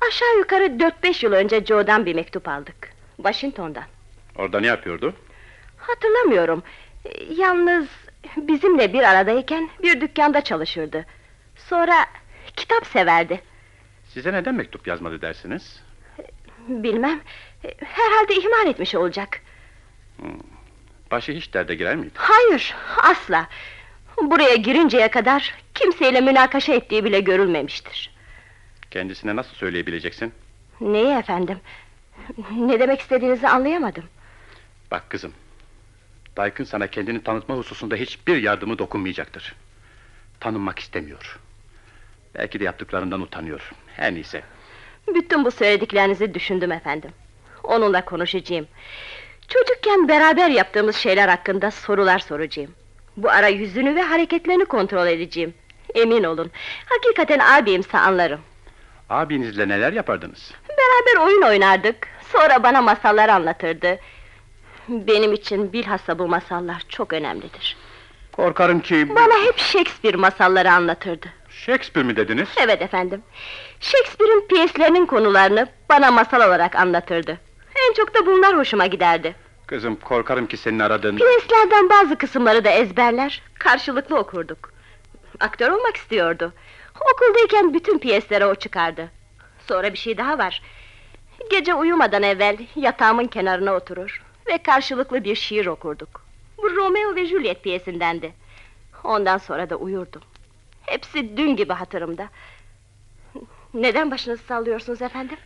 [0.08, 2.90] Aşağı yukarı 4-5 yıl önce Joe'dan bir mektup aldık.
[3.18, 3.84] Washington'dan.
[4.36, 5.14] Orada ne yapıyordu?
[5.78, 6.64] Hatırlamıyorum.
[7.06, 7.88] Ee, Yalnız
[8.38, 11.06] bizimle bir aradayken bir dükkanda çalışırdı.
[11.56, 12.06] Sonra
[12.56, 13.42] kitap severdi.
[14.06, 15.84] Size neden mektup yazmadı dersiniz?
[16.68, 17.20] Bilmem.
[17.66, 19.42] Ee, Herhalde ihmal etmiş olacak.
[21.12, 22.12] Başı hiç derde girer miydi?
[22.16, 23.48] Hayır, asla.
[24.22, 28.12] Buraya girinceye kadar kimseyle münakaşa ettiği bile görülmemiştir.
[28.92, 30.34] Kendisine nasıl söyleyebileceksin?
[30.82, 31.60] Neyi efendim?
[32.58, 34.04] Ne demek istediğinizi anlayamadım.
[34.92, 35.34] Bak kızım.
[36.38, 39.56] Dike'ın sana kendini tanıtma hususunda hiçbir yardımı dokunmayacaktır.
[40.40, 41.40] Tanınmak istemiyor.
[42.36, 43.72] Belki de yaptıklarından utanıyor.
[43.96, 44.44] Her neyse.
[45.08, 47.12] Bütün bu söylediklerinizi düşündüm efendim.
[47.64, 48.68] Onunla konuşacağım.
[49.50, 52.72] Çocukken beraber yaptığımız şeyler hakkında sorular soracağım.
[53.18, 55.54] Bu ara yüzünü ve hareketlerini kontrol edeceğim.
[55.96, 56.52] Emin olun,
[56.86, 58.40] hakikaten abimse anlarım.
[59.10, 60.52] Abinizle neler yapardınız?
[60.70, 64.00] Beraber oyun oynardık, sonra bana masallar anlatırdı.
[64.88, 67.78] Benim için bilhassa bu masallar çok önemlidir.
[68.32, 69.16] Korkarım ki...
[69.16, 71.28] Bana hep Shakespeare masalları anlatırdı.
[71.50, 72.48] Shakespeare mi dediniz?
[72.58, 73.22] Evet efendim.
[73.80, 77.38] Shakespeare'in piyeslerinin konularını bana masal olarak anlatırdı.
[77.88, 79.36] En çok da bunlar hoşuma giderdi.
[79.68, 81.18] Kızım korkarım ki senin aradığın...
[81.18, 84.74] Piyeslerden bazı kısımları da ezberler, karşılıklı okurduk.
[85.40, 86.54] Aktör olmak istiyordu.
[87.14, 89.10] Okuldayken bütün piyeslere o çıkardı.
[89.68, 90.62] Sonra bir şey daha var.
[91.52, 96.22] Gece uyumadan evvel yatağımın kenarına oturur ve karşılıklı bir şiir okurduk.
[96.58, 98.34] Bu Romeo ve Juliet piyesindendi.
[99.04, 100.22] Ondan sonra da uyurdum.
[100.86, 102.30] Hepsi dün gibi hatırımda.
[103.74, 105.38] Neden başınızı sallıyorsunuz efendim?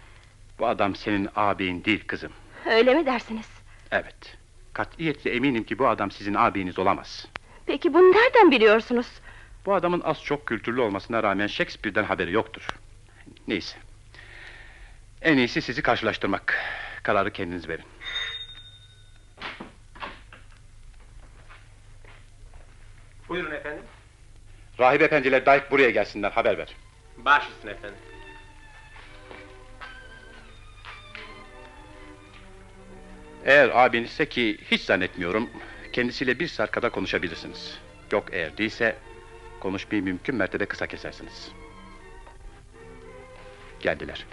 [0.59, 2.31] Bu adam senin ağabeyin değil kızım.
[2.65, 3.49] Öyle mi dersiniz?
[3.91, 4.37] Evet.
[4.73, 7.27] Katiyetle eminim ki bu adam sizin ağabeyiniz olamaz.
[7.65, 9.07] Peki bunu nereden biliyorsunuz?
[9.65, 12.67] Bu adamın az çok kültürlü olmasına rağmen Shakespeare'den haberi yoktur.
[13.47, 13.77] Neyse.
[15.21, 16.57] En iyisi sizi karşılaştırmak.
[17.03, 17.85] Kararı kendiniz verin.
[23.29, 23.83] Buyurun efendim.
[24.79, 26.75] Rahip efendiler Dike buraya gelsinler haber ver.
[27.17, 27.99] Baş üstüne efendim.
[33.45, 35.49] Eğer abinizse ki hiç zannetmiyorum...
[35.93, 37.77] ...kendisiyle bir saat kadar konuşabilirsiniz.
[38.11, 38.95] Yok eğer değilse...
[39.59, 41.51] Konuşmayı mümkün mertebe kısa kesersiniz.
[43.79, 44.25] Geldiler.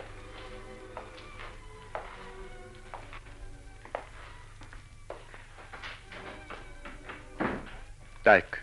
[8.25, 8.59] Dyke,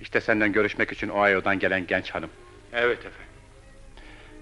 [0.00, 2.30] işte senden görüşmek için Ohio'dan gelen genç hanım.
[2.72, 3.32] Evet efendim.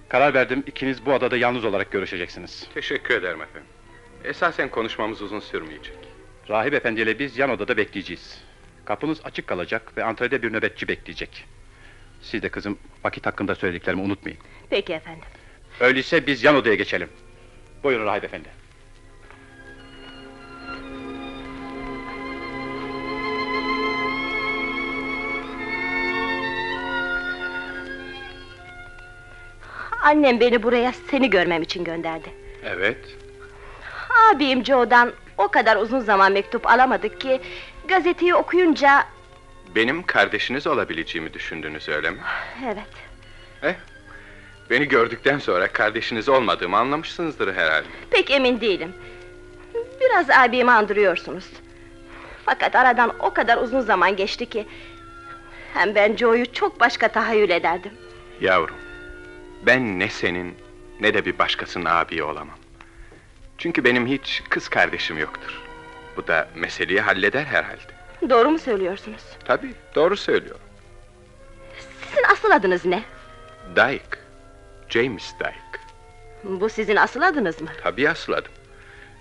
[0.09, 2.68] Karar verdim, ikiniz bu adada yalnız olarak görüşeceksiniz.
[2.75, 3.68] Teşekkür ederim efendim.
[4.24, 5.94] Esasen konuşmamız uzun sürmeyecek.
[6.48, 8.38] Rahip efendiyle biz yan odada bekleyeceğiz.
[8.85, 11.44] Kapınız açık kalacak ve antrede bir nöbetçi bekleyecek.
[12.22, 14.38] Siz de kızım vakit hakkında söylediklerimi unutmayın.
[14.70, 15.24] Peki efendim.
[15.80, 17.09] Öyleyse biz yan odaya geçelim.
[17.83, 18.48] Buyurun rahip efendi.
[30.02, 32.28] Annem beni buraya seni görmem için gönderdi.
[32.64, 32.98] Evet.
[34.30, 37.40] Abim Joe'dan o kadar uzun zaman mektup alamadık ki...
[37.88, 39.04] ...gazeteyi okuyunca...
[39.74, 42.18] Benim kardeşiniz olabileceğimi düşündünüz öyle mi?
[42.64, 42.87] Evet,
[43.62, 43.74] Eh,
[44.70, 47.87] beni gördükten sonra kardeşiniz olmadığımı anlamışsınızdır herhalde.
[48.11, 48.92] pek emin değilim.
[50.00, 51.44] Biraz abimi andırıyorsunuz.
[52.44, 54.66] Fakat aradan o kadar uzun zaman geçti ki...
[55.74, 57.92] ...hem ben Joe'yu çok başka tahayyül ederdim.
[58.40, 58.76] Yavrum,
[59.66, 60.54] ben ne senin
[61.00, 62.56] ne de bir başkasının abi olamam.
[63.61, 65.61] Çünkü benim hiç kız kardeşim yoktur.
[66.16, 67.92] Bu da meseleyi halleder herhalde.
[68.31, 69.23] Doğru mu söylüyorsunuz?
[69.44, 70.57] Tabii, doğru söylüyor.
[72.09, 73.03] Sizin asıl adınız ne?
[73.77, 74.18] Dyke,
[74.88, 75.81] James Dyke.
[76.44, 77.68] Bu sizin asıl adınız mı?
[77.83, 78.53] Tabii asladım.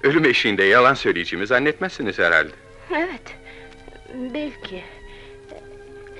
[0.03, 2.51] Ölüm eşiğinde yalan söyleyeceğimi zannetmezsiniz herhalde.
[2.91, 3.35] Evet,
[4.33, 4.83] belki.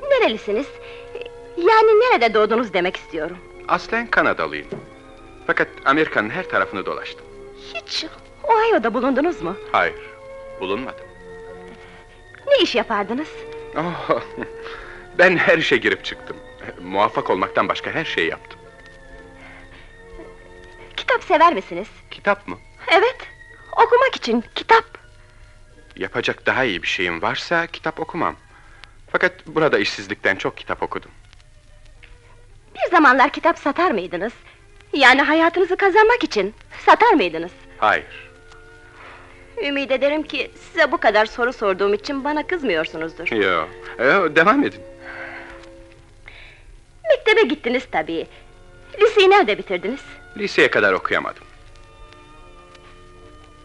[0.10, 0.68] Nerelisiniz?
[1.58, 3.38] Yani nerede doğdunuz demek istiyorum.
[3.68, 4.68] Aslen Kanadalıyım.
[5.48, 7.29] Fakat Amerika'nın her tarafını dolaştım.
[7.74, 8.06] Hiç
[8.44, 9.58] Ohio'da bulundunuz mu?
[9.72, 9.96] Hayır,
[10.62, 11.06] bulunmadım.
[12.48, 13.28] Ne iş yapardınız?
[13.78, 14.22] Oh,
[15.18, 16.38] ben her işe girip çıktım.
[16.82, 18.60] Muvaffak olmaktan başka her şeyi yaptım.
[20.98, 21.88] Kitap sever misiniz?
[22.12, 22.58] Kitap mı?
[22.92, 23.18] Evet,
[23.72, 24.86] okumak için kitap.
[25.96, 28.36] Yapacak daha iyi bir şeyim varsa kitap okumam.
[29.12, 31.12] Fakat burada işsizlikten çok kitap okudum.
[32.76, 34.34] Bir zamanlar kitap satar mıydınız?
[34.94, 36.54] Yani hayatınızı kazanmak için
[36.86, 37.52] satar mıydınız?
[37.78, 38.30] Hayır,
[39.64, 43.28] Ümid ederim ki size bu kadar soru sorduğum için bana kızmıyorsunuzdur.
[43.32, 43.68] yo,
[44.00, 44.82] yo devam edin.
[47.10, 48.28] Mektebe gittiniz tabii.
[49.02, 50.00] Liseyi nerede bitirdiniz?
[50.38, 51.44] Liseye kadar okuyamadım.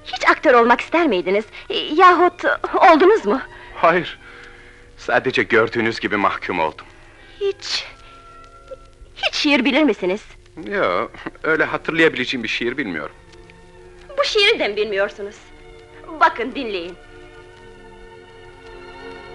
[0.05, 1.45] Hiç aktör olmak ister miydiniz?
[1.71, 3.41] E, Yahut oldunuz mu?
[3.75, 4.19] Hayır,
[4.97, 6.87] sadece gördüğünüz gibi mahkum oldum.
[7.41, 7.85] Hiç...
[9.17, 10.21] Hiç şiir bilir misiniz?
[10.63, 11.09] Yo,
[11.43, 13.15] öyle hatırlayabileceğim bir şiir bilmiyorum.
[14.19, 15.37] Bu şiiri de mi bilmiyorsunuz?
[16.21, 16.97] Bakın dinleyin.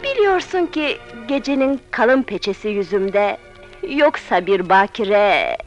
[0.04, 3.38] Biliyorsun ki gecenin kalın peçesi yüzümde
[3.90, 5.58] yoksa bir bakire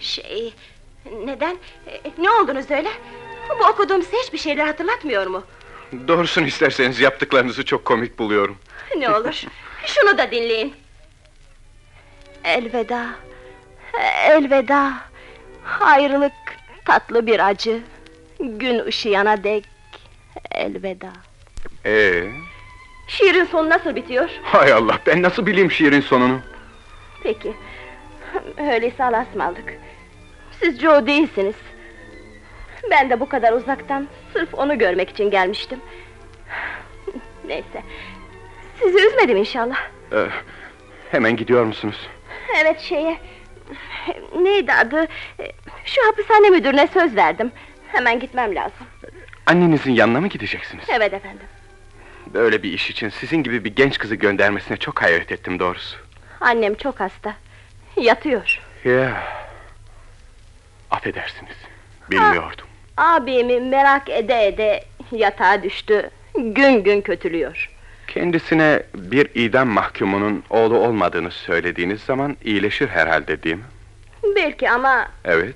[0.00, 0.54] şey
[1.24, 2.88] neden E, ne oldunuz öyle?
[3.60, 5.44] Bu okuduğum size hiçbir şeyler hatırlatmıyor mu?
[6.08, 8.56] Doğrusunu isterseniz yaptıklarınızı çok komik buluyorum.
[8.96, 9.42] Ne olur
[9.86, 10.74] şunu da dinleyin.
[12.44, 13.06] Elveda,
[14.28, 14.92] elveda.
[15.80, 16.32] Ayrılık
[16.84, 17.80] tatlı bir acı.
[18.40, 19.64] Gün ışıyana dek
[20.50, 21.08] elveda.
[21.86, 22.24] Ee,
[23.08, 24.30] Şiirin sonu nasıl bitiyor?
[24.42, 26.40] hay Allah, ben nasıl bileyim şiirin sonunu?
[27.22, 27.52] Peki.
[28.72, 29.74] Öyleyse Allah'a ısmarladık.
[30.60, 31.54] Siz Joe değilsiniz.
[32.90, 35.80] Ben de bu kadar uzaktan sırf onu görmek için gelmiştim.
[37.44, 37.82] Neyse.
[38.82, 39.78] Sizi üzmedim inşallah.
[40.12, 40.26] Ee,
[41.10, 42.08] hemen gidiyor musunuz?
[42.60, 43.16] Evet şeye...
[44.42, 45.06] Neydi adı?
[45.84, 47.52] Şu hapishane müdürüne söz verdim.
[47.92, 48.86] Hemen gitmem lazım.
[49.46, 50.84] Annenizin yanına mı gideceksiniz?
[50.88, 51.46] Evet efendim.
[52.34, 55.96] Böyle bir iş için sizin gibi bir genç kızı göndermesine çok hayret ettim doğrusu.
[56.40, 57.34] Annem çok hasta.
[57.96, 58.60] Yatıyor.
[58.84, 59.22] Ya.
[60.90, 61.56] Affedersiniz.
[62.10, 62.66] Bilmiyordum.
[62.96, 66.10] Abimi merak ede ede yatağa düştü.
[66.34, 67.70] Gün gün kötülüyor.
[68.08, 73.62] Kendisine bir idam mahkumunun oğlu olmadığını söylediğiniz zaman iyileşir herhalde değil mi?
[74.36, 75.54] Belki ama Evet.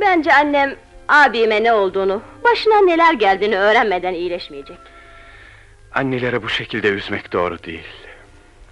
[0.00, 0.76] bence annem
[1.08, 4.78] abime ne olduğunu, başına neler geldiğini öğrenmeden iyileşmeyecek.
[5.94, 7.86] Annelere bu şekilde üzmek doğru değil.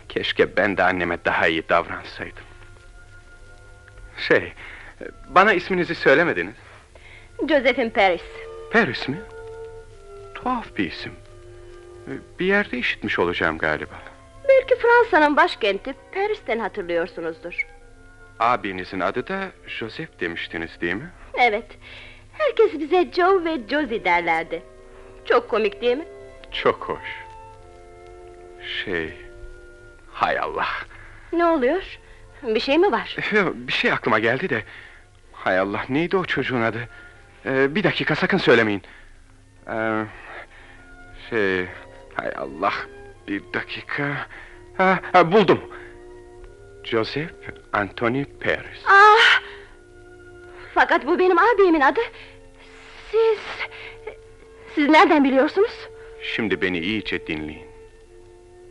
[0.08, 2.44] Keşke ben de anneme daha iyi davransaydım.
[4.28, 4.52] Şey,
[5.28, 6.54] bana isminizi söylemediniz.
[7.48, 8.22] Josephine Paris.
[8.72, 9.18] Paris mi?
[10.34, 11.12] Tuhaf bir isim.
[12.38, 13.94] Bir yerde işitmiş olacağım galiba.
[14.48, 17.66] Belki Fransa'nın başkenti Paris'ten hatırlıyorsunuzdur.
[18.40, 21.10] Abinizin adı da Joseph demiştiniz değil mi?
[21.34, 21.78] Evet.
[22.32, 24.62] Herkes bize Joe ve Josie derlerdi.
[25.24, 26.04] Çok komik değil mi?
[26.52, 27.26] Çok hoş.
[28.84, 29.14] Şey...
[30.12, 30.68] Hay Allah!
[31.32, 31.98] Ne oluyor?
[32.42, 33.16] Bir şey mi var?
[33.32, 34.62] Yok, bir şey aklıma geldi de.
[35.32, 36.88] Hay Allah, neydi o çocuğun adı?
[37.46, 38.82] Ee, bir dakika, sakın söylemeyin.
[39.68, 40.04] Ee,
[41.30, 41.66] şey,
[42.14, 42.72] hay Allah,
[43.28, 44.26] bir dakika.
[44.76, 45.60] Ha, ha, buldum.
[46.86, 47.32] Joseph
[47.72, 48.82] Anthony Paris.
[48.88, 49.42] Ah!
[50.74, 52.00] Fakat bu benim abimin adı.
[53.10, 53.38] Siz...
[54.74, 55.88] Siz nereden biliyorsunuz?
[56.22, 57.66] Şimdi beni iyice dinleyin.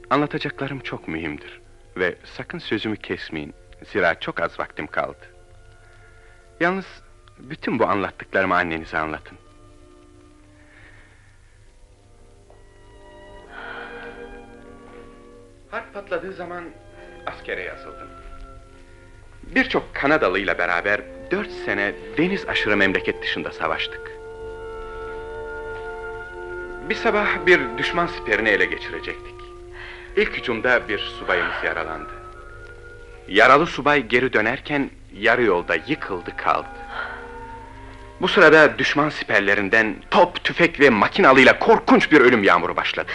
[0.10, 1.62] Anlatacaklarım çok mühimdir.
[1.98, 3.54] Ve sakın sözümü kesmeyin.
[3.92, 5.26] Zira çok az vaktim kaldı.
[6.60, 6.86] Yalnız
[7.40, 9.38] bütün bu anlattıklarımı annenize anlatın.
[15.72, 16.64] Harp patladığı zaman
[17.26, 18.08] askere yazıldım.
[19.44, 24.12] Birçok Kanadalıyla beraber dört sene deniz aşırı memleket dışında savaştık.
[26.90, 29.36] Bir sabah bir düşman siperini ele geçirecektik.
[30.16, 32.12] İlk hücumda bir subayımız yaralandı.
[33.28, 36.68] Yaralı subay geri dönerken yarı yolda yıkıldı kaldı.
[38.22, 43.12] Bu sırada düşman siperlerinden top, tüfek ve makinalıyla korkunç bir ölüm yağmuru başladı.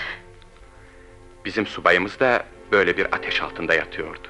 [1.45, 4.29] Bizim subayımız da böyle bir ateş altında yatıyordu.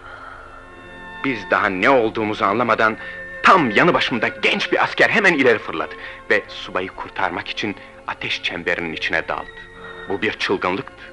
[1.25, 2.97] Biz daha ne olduğumuzu anlamadan
[3.43, 5.95] tam yanı başımda genç bir asker hemen ileri fırladı
[6.31, 7.77] ve subayı kurtarmak için
[8.07, 9.61] ateş çemberinin içine daldı.
[10.09, 11.05] Bu bir çılgınlıktı.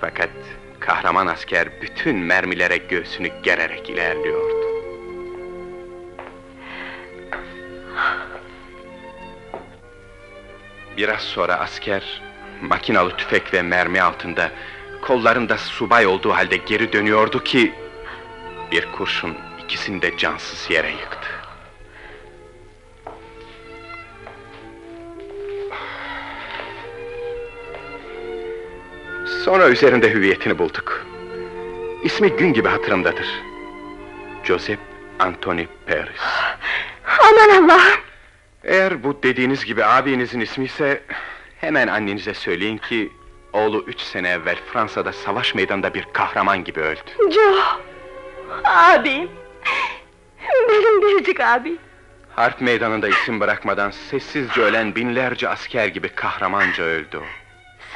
[0.00, 0.30] Fakat
[0.80, 4.66] kahraman asker bütün mermilere göğsünü gererek ilerliyordu.
[10.96, 12.22] Biraz sonra asker
[12.62, 14.50] makinalı tüfek ve mermi altında
[15.06, 17.72] kollarında subay olduğu halde geri dönüyordu ki
[18.70, 21.28] bir kurşun ikisini de cansız yere yıktı.
[29.44, 31.06] Sonra üzerinde hüviyetini bulduk.
[32.02, 33.26] İsmi gün gibi hatırımdadır.
[34.44, 34.80] Joseph
[35.18, 36.20] Anthony Paris.
[37.18, 38.00] Aman Allah'ım!
[38.64, 41.02] Eğer bu dediğiniz gibi abinizin ismi ise...
[41.60, 43.12] ...hemen annenize söyleyin ki...
[43.52, 47.00] ...oğlu üç sene evvel Fransa'da savaş meydanında bir kahraman gibi öldü.
[47.30, 47.60] Joe!
[48.64, 49.30] Abim!
[50.68, 51.78] Benim biricik abim!
[52.36, 57.24] Harp meydanında isim bırakmadan sessizce ölen binlerce asker gibi kahramanca öldü o.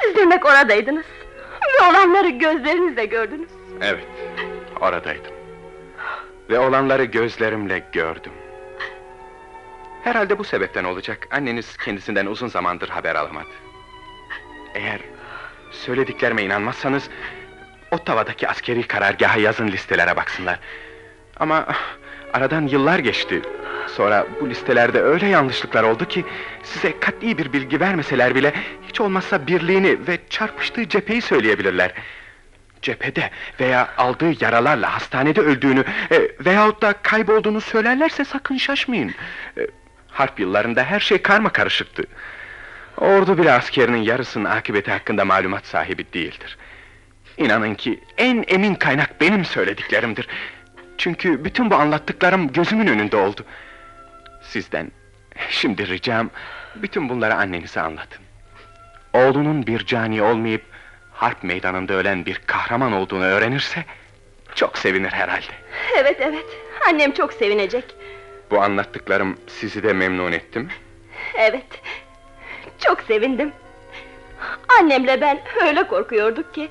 [0.01, 1.05] Siz demek oradaydınız.
[1.81, 3.49] Ve olanları gözlerinizle gördünüz.
[3.81, 4.07] Evet,
[4.81, 5.31] oradaydım.
[6.49, 8.31] Ve olanları gözlerimle gördüm.
[10.03, 11.27] Herhalde bu sebepten olacak.
[11.31, 13.49] Anneniz kendisinden uzun zamandır haber alamadı.
[14.73, 14.99] Eğer
[15.71, 17.09] söylediklerime inanmazsanız...
[17.91, 20.59] ...Ottawa'daki askeri karargaha yazın listelere baksınlar.
[21.39, 21.67] Ama
[22.33, 23.41] aradan yıllar geçti.
[23.87, 26.25] Sonra bu listelerde öyle yanlışlıklar oldu ki...
[26.63, 28.53] ...size kat'i bir bilgi vermeseler bile...
[28.87, 31.93] ...hiç olmazsa birliğini ve çarpıştığı cepheyi söyleyebilirler.
[32.81, 33.29] Cephede
[33.59, 35.83] veya aldığı yaralarla hastanede öldüğünü...
[36.11, 39.13] E, ...veyahut da kaybolduğunu söylerlerse sakın şaşmayın.
[39.57, 39.67] E,
[40.07, 42.03] harp yıllarında her şey karma karışıktı.
[43.01, 46.57] Ordu bile askerinin yarısının akıbeti hakkında malumat sahibi değildir.
[47.37, 50.27] İnanın ki en emin kaynak benim söylediklerimdir.
[50.97, 53.45] Çünkü bütün bu anlattıklarım gözümün önünde oldu.
[54.41, 54.91] Sizden
[55.49, 56.29] şimdi ricam
[56.75, 58.21] bütün bunları annenize anlatın.
[59.13, 60.63] Oğlunun bir cani olmayıp
[61.13, 63.85] harp meydanında ölen bir kahraman olduğunu öğrenirse
[64.55, 65.53] çok sevinir herhalde.
[65.97, 66.45] Evet evet,
[66.89, 67.95] annem çok sevinecek.
[68.51, 70.69] Bu anlattıklarım sizi de memnun etti mi?
[71.35, 71.81] Evet,
[72.81, 73.51] çok sevindim.
[74.79, 76.69] Annemle ben öyle korkuyorduk ki...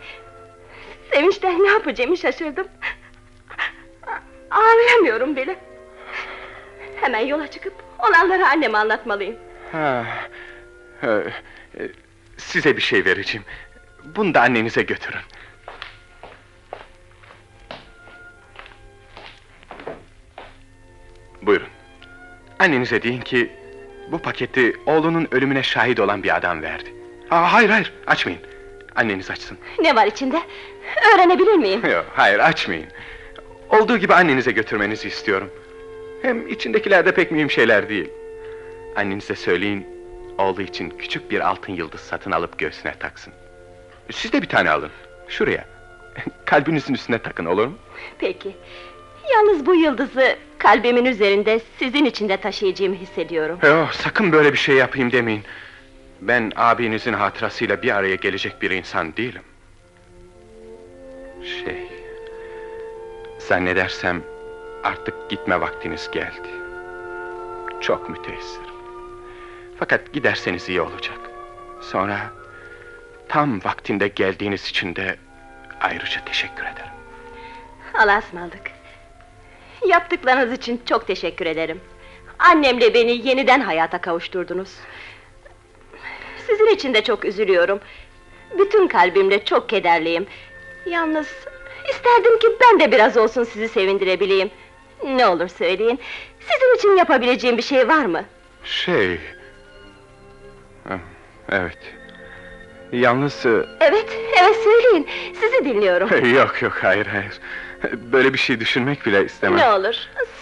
[1.12, 2.68] ...sevinçten ne yapacağımı şaşırdım.
[4.50, 5.56] Ağlayamıyorum bile.
[7.00, 9.36] Hemen yola çıkıp olanları anneme anlatmalıyım.
[9.74, 10.04] E,
[11.02, 11.88] e,
[12.36, 13.44] size bir şey vereceğim.
[14.04, 15.20] Bunu da annenize götürün.
[21.42, 21.68] Buyurun.
[22.58, 23.59] Annenize deyin ki...
[24.12, 26.94] ...bu paketi oğlunun ölümüne şahit olan bir adam verdi.
[27.30, 28.40] Aa, hayır hayır, açmayın.
[28.96, 29.58] Anneniz açsın.
[29.80, 30.40] Ne var içinde?
[31.14, 31.86] Öğrenebilir miyim?
[31.86, 32.86] Yok, hayır açmayın.
[33.68, 35.50] Olduğu gibi annenize götürmenizi istiyorum.
[36.22, 38.10] Hem içindekiler de pek mühim şeyler değil.
[38.96, 39.86] Annenize söyleyin...
[40.38, 43.32] ...oğlu için küçük bir altın yıldız satın alıp göğsüne taksın.
[44.10, 44.90] Siz de bir tane alın.
[45.28, 45.64] Şuraya.
[46.44, 47.74] Kalbinizin üstüne takın olur mu?
[48.18, 48.56] Peki.
[49.34, 53.58] Yalnız bu yıldızı kalbimin üzerinde sizin için de taşıyacağımı hissediyorum.
[53.62, 55.42] Yok, sakın böyle bir şey yapayım demeyin.
[56.20, 59.42] Ben abinizin hatırasıyla bir araya gelecek bir insan değilim.
[61.42, 61.88] Şey...
[63.38, 64.22] Zannedersem
[64.84, 66.48] artık gitme vaktiniz geldi.
[67.80, 68.70] Çok müteessirim.
[69.78, 71.18] Fakat giderseniz iyi olacak.
[71.80, 72.18] Sonra
[73.28, 75.16] tam vaktinde geldiğiniz için de
[75.80, 76.92] ayrıca teşekkür ederim.
[77.94, 78.79] Allah'a ısmarladık.
[79.86, 81.80] Yaptıklarınız için çok teşekkür ederim.
[82.38, 84.76] Annemle beni yeniden hayata kavuşturdunuz.
[86.46, 87.80] Sizin için de çok üzülüyorum.
[88.58, 90.26] Bütün kalbimle çok kederliyim.
[90.86, 91.28] Yalnız
[91.90, 94.50] isterdim ki ben de biraz olsun sizi sevindirebileyim.
[95.04, 96.00] Ne olur söyleyin.
[96.40, 98.24] Sizin için yapabileceğim bir şey var mı?
[98.64, 99.18] Şey...
[101.52, 101.78] Evet.
[102.92, 103.46] Yalnız...
[103.46, 105.08] e, Evet, evet söyleyin.
[105.40, 106.34] Sizi dinliyorum.
[106.34, 107.40] yok yok hayır hayır.
[107.92, 109.58] Böyle bir şey düşünmek bile istemem.
[109.58, 109.94] Ne olur,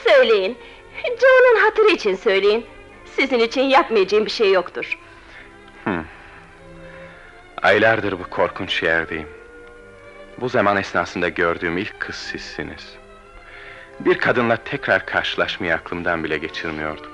[0.05, 0.59] söyleyin.
[1.05, 2.67] Joe'nun hatırı için söyleyin.
[3.17, 4.99] Sizin için yapmayacağım bir şey yoktur.
[7.63, 9.29] Aylardır bu korkunç yerdeyim.
[10.41, 12.95] Bu zaman esnasında gördüğüm ilk kız sizsiniz.
[14.01, 17.11] Bir kadınla tekrar karşılaşmayı aklımdan bile geçirmiyordum.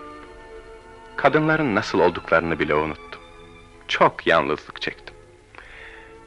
[1.16, 3.20] Kadınların nasıl olduklarını bile unuttum.
[3.89, 5.14] Çok yalnızlık çektim.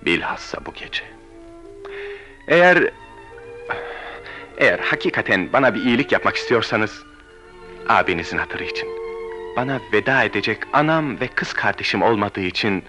[0.02, 1.04] Bilhassa bu gece.
[2.48, 2.92] Eğer...
[4.58, 7.04] Eğer hakikaten bana bir iyilik yapmak istiyorsanız...
[7.90, 8.90] Abinizin hatırı için...
[9.56, 12.84] Bana veda edecek anam ve kız kardeşim olmadığı için...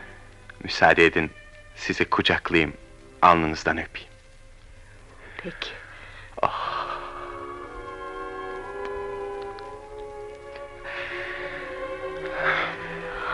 [0.64, 1.30] Müsaade edin,
[1.76, 2.72] sizi kucaklayayım,
[3.22, 4.08] alnınızdan öpeyim.
[5.36, 5.70] Peki.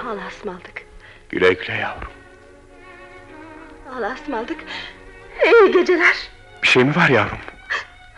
[0.05, 0.83] Allah'a ısmarladık.
[1.29, 2.13] Güle güle yavrum.
[3.97, 4.65] Allah'a ısmarladık.
[5.45, 6.17] İyi geceler.
[6.63, 7.39] Bir şey mi var yavrum?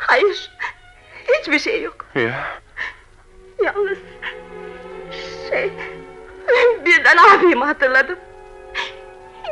[0.07, 0.51] Hayır,
[1.29, 2.07] hiçbir şey yok.
[2.15, 2.45] Ya,
[3.63, 3.99] Yalnız...
[5.51, 5.71] Şey...
[6.87, 8.19] Birden abimi hatırladım.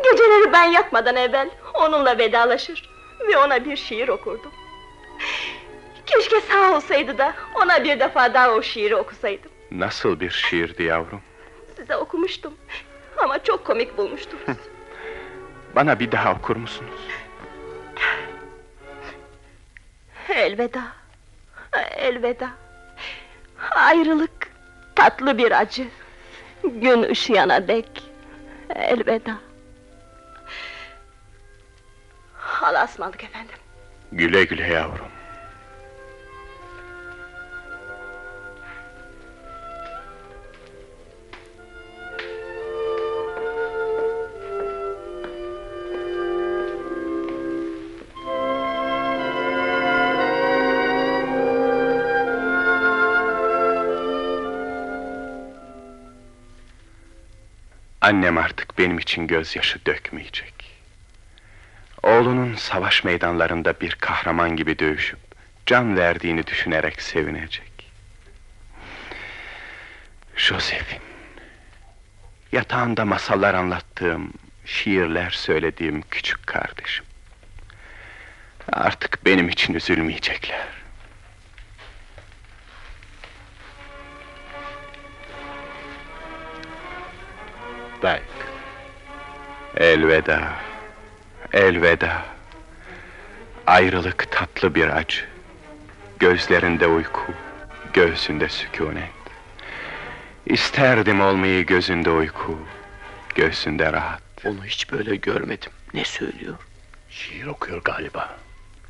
[0.04, 2.90] Geceleri ben yatmadan evvel onunla vedalaşır
[3.28, 4.52] ve ona bir şiir okurdum.
[6.06, 9.50] Keşke sağ olsaydı da ona bir defa daha o şiiri okusaydım.
[9.70, 11.20] nasıl bir şiirdi yavrum?
[11.76, 12.54] Size okumuştum
[13.16, 14.58] ama çok komik bulmuştunuz.
[15.76, 17.00] Bana bir daha okur musunuz?
[20.28, 20.82] Elveda,
[21.96, 22.50] elveda.
[23.70, 24.50] Ayrılık
[24.94, 25.84] tatlı bir acı.
[26.64, 28.02] Gün ışıyana dek
[28.74, 29.36] elveda.
[32.62, 33.54] Allah'a ısmarladık efendim.
[34.12, 35.13] Güle güle yavrum.
[58.04, 60.54] Annem artık benim için gözyaşı dökmeyecek.
[62.02, 65.18] Oğlunun savaş meydanlarında bir kahraman gibi dövüşüp
[65.66, 67.90] can verdiğini düşünerek sevinecek.
[70.36, 71.00] Josephine.
[72.52, 74.32] Yatağında masallar anlattığım,
[74.64, 77.04] şiirler söylediğim küçük kardeşim.
[78.72, 80.83] Artık benim için üzülmeyecekler.
[88.04, 88.22] Dyke.
[89.76, 90.52] Elveda,
[91.52, 92.22] elveda.
[93.66, 95.24] Ayrılık tatlı bir acı.
[96.18, 97.32] Gözlerinde uyku,
[97.92, 99.10] göğsünde sükunet.
[100.46, 102.58] İsterdim olmayı gözünde uyku,
[103.34, 104.22] göğsünde rahat.
[104.44, 105.72] Onu hiç böyle görmedim.
[105.94, 106.56] Ne söylüyor?
[107.10, 108.36] Şiir okuyor galiba.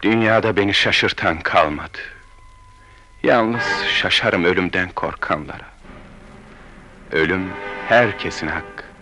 [0.03, 1.99] Dünyada beni şaşırtan kalmadı.
[3.23, 5.67] Yalnız şaşarım ölümden korkanlara.
[7.13, 7.49] Ölüm
[7.89, 8.94] herkesin hakkı.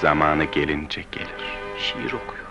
[0.00, 1.58] Zamanı gelince gelir.
[1.78, 2.46] Şiir okuyor.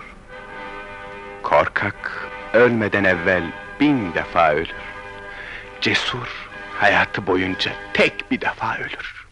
[1.43, 3.43] Korkak ölmeden evvel
[3.79, 4.69] bin defa ölür.
[5.81, 9.27] Cesur hayatı boyunca tek bir defa ölür.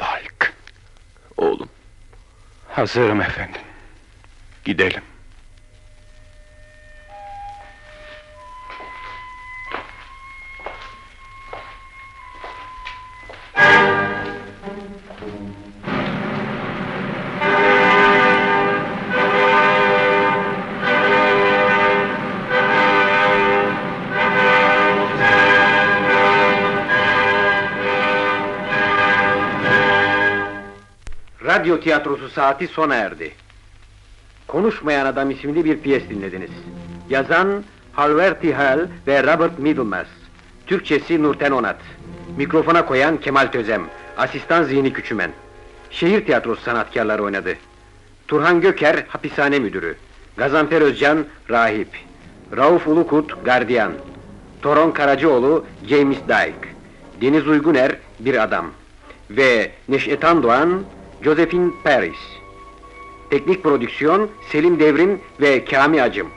[0.00, 0.52] Balk.
[1.36, 1.68] Oğlum,
[2.68, 3.62] Hazırım efendim.
[4.64, 5.02] Gidelim.
[31.62, 33.32] Radyo tiyatrosu saati sona erdi.
[34.46, 36.50] Konuşmayan Adam isimli bir piyes dinlediniz.
[37.10, 40.06] Yazan Halverti Hal ve Robert Middlemas.
[40.66, 41.76] Türkçesi Nurten Onat.
[42.36, 43.82] Mikrofona koyan Kemal Tözem.
[44.16, 45.30] Asistan Zihni Küçümen.
[45.90, 47.54] Şehir tiyatrosu sanatkarları oynadı.
[48.28, 49.96] Turhan Göker hapishane müdürü.
[50.36, 51.88] Gazanfer Özcan rahip.
[52.56, 53.92] Rauf Ulukut gardiyan.
[54.62, 56.68] Toron Karacaoğlu James Dyke.
[57.20, 58.66] Deniz Uyguner bir adam.
[59.30, 60.84] Ve Neşetan Doğan
[61.24, 62.18] Josephine Paris.
[63.30, 66.28] Teknik prodüksiyon Selim Devrim ve Kami Acım.